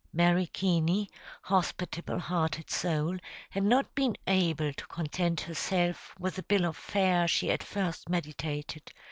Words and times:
Mary 0.11 0.47
Keaney, 0.47 1.09
hospitable 1.43 2.17
hearted 2.17 2.71
soul, 2.71 3.19
had 3.51 3.61
not 3.63 3.93
been 3.93 4.17
able 4.25 4.73
to 4.73 4.85
content 4.87 5.41
herself 5.41 6.15
with 6.17 6.37
the 6.37 6.41
bill 6.41 6.65
of 6.65 6.75
fare 6.75 7.27
she 7.27 7.51
at 7.51 7.61
first 7.61 8.09
meditated. 8.09 8.93